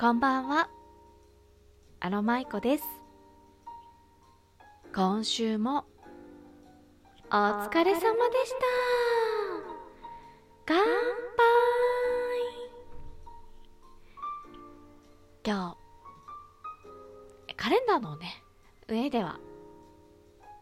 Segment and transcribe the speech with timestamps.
[0.00, 0.70] こんばんは。
[2.00, 2.84] アロマイコです。
[4.94, 5.84] 今週も
[7.30, 8.06] お疲れ様でした。
[10.64, 10.86] 乾杯。
[15.44, 15.76] 今
[17.46, 18.42] 日カレンダーのね
[18.88, 19.38] 上では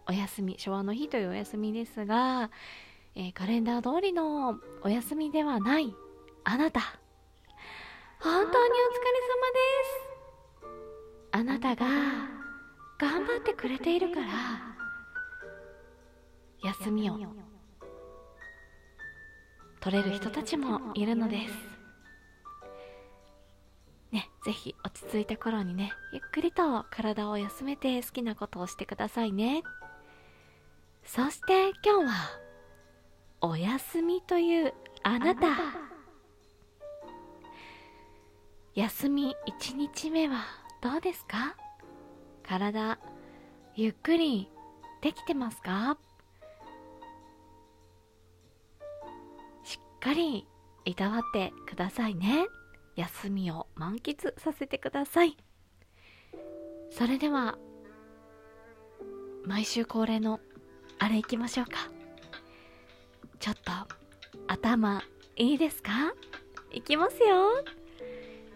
[0.08, 2.50] お休み昭和の日というお休みですが、
[3.14, 5.94] えー、カレンダー通りのお休みではない
[6.42, 6.98] あなた。
[8.20, 10.08] 本当にお疲れ様です。
[11.32, 11.86] あなたが
[12.98, 14.26] 頑張ってくれているから。
[16.64, 17.18] 休みを。
[19.80, 21.54] 取れる人たちもいるのです。
[24.10, 29.62] ねぜひ落ち着いた頃にねゆっくりと体を休めて好きなことをしてくださいね。
[31.04, 32.12] そして今日は
[33.40, 35.87] お休みというあなた。
[38.78, 40.44] 休み1日目は
[40.80, 41.56] どうですか？
[42.44, 42.96] 体
[43.74, 44.48] ゆっくり
[45.02, 45.98] できてますか？
[49.64, 50.46] しっかり
[50.84, 52.46] いたわってくださいね。
[52.94, 55.36] 休みを満喫させてください。
[56.92, 57.58] それでは
[59.44, 60.38] 毎週恒例の
[61.00, 61.72] あれ行きましょうか。
[63.40, 63.72] ちょっと
[64.46, 65.02] 頭
[65.34, 66.14] いいですか？
[66.72, 67.64] 行きますよ。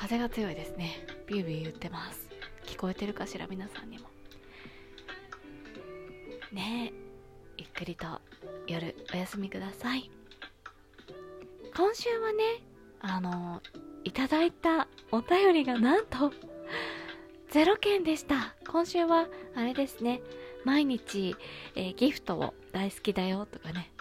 [0.00, 1.06] 風が強いですね。
[1.26, 2.26] ビュービュー言ってます。
[2.64, 4.08] 聞こえてるかしら皆さんにも。
[6.52, 6.90] ね
[7.58, 8.06] ゆっくりと
[8.66, 10.10] 夜お休みください。
[11.76, 12.62] 今週はね
[13.02, 13.60] あの
[14.02, 16.32] いただいたお便りがなんと
[17.52, 18.54] 0件でした。
[18.66, 20.22] 今週はあれですね。
[20.64, 21.36] 毎日、
[21.74, 23.92] えー、ギフトを大好きだよとかね。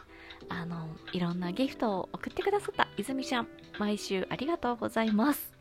[0.48, 3.48] あのいろんなギフトを送ってくださった泉ちゃん
[3.78, 5.59] 毎週ありがとうございます。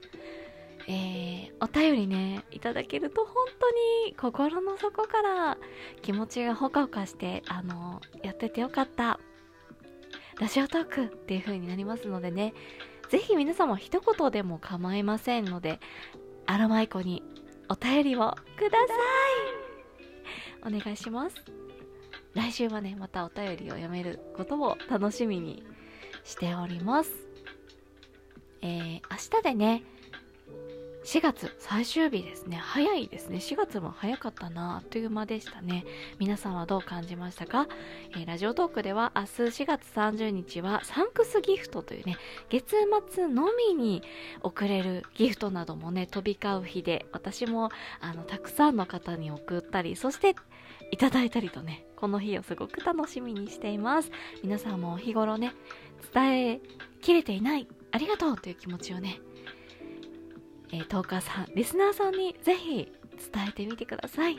[0.91, 3.71] えー、お便りねいただけると本当
[4.09, 5.59] に心の底から
[6.01, 9.21] 気持ちがほかほかしてあのやっててよかった。
[10.41, 12.55] ラジオトークっていう風になりますのでね
[13.09, 15.81] ぜひ皆様一言でも構いませんので
[16.47, 17.25] アロマイコに
[17.69, 18.85] お便りをくださ
[20.73, 20.75] い。
[20.75, 21.37] お願いします。
[22.35, 25.63] 来週はねまたお便りを読めることを楽しみに
[26.25, 27.11] しております。
[28.63, 29.83] えー、明日でね
[31.09, 32.59] 4月最終日ですね。
[32.59, 33.39] 早いですね。
[33.39, 35.87] 4月も早かったなあっという間でしたね。
[36.19, 37.67] 皆さんはどう感じましたか、
[38.11, 39.29] えー、ラジオトークでは明日
[39.63, 42.19] 4月30日はサンクスギフトというね
[42.51, 42.77] 月
[43.11, 44.03] 末のみに
[44.43, 47.71] 送れるギフトなどもね飛び交う日で私も
[48.03, 50.37] あのたくさんの方に送ったりそして
[50.91, 54.11] いただいたりとねこの日をすごく楽しみにしています。
[54.43, 55.55] 皆さんも日頃ね
[56.13, 56.61] 伝え
[57.01, 59.21] きれていないありがとうという気持ちをね、
[60.73, 62.93] えー、トーカーさんリスナーさんにぜひ
[63.33, 64.39] 伝えてみてください。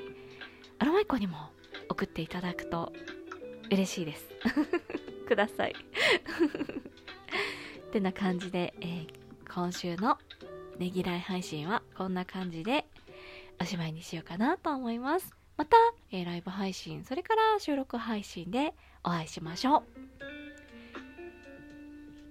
[0.79, 1.37] アロマイコにも
[1.89, 2.93] 送っていただくと
[3.71, 4.29] 嬉しいです。
[5.27, 5.75] ください。
[7.87, 9.07] ってな感じで、えー、
[9.53, 10.17] 今週の
[10.77, 12.85] ねぎらい配信はこんな感じで
[13.61, 15.35] おしまいにしようかなと思います。
[15.57, 15.75] また、
[16.11, 18.73] えー、ライブ配信、それから収録配信で
[19.03, 19.83] お会いしましょう。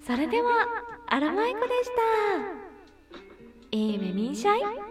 [0.03, 0.67] それでは、
[1.09, 2.58] アラマイコでした。
[4.29, 4.88] 你猜。